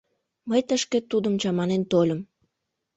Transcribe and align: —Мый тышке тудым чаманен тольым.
—Мый 0.49 0.61
тышке 0.67 0.99
тудым 1.11 1.33
чаманен 1.41 1.83
тольым. 1.91 2.19